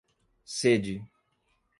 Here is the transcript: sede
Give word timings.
sede 0.55 0.95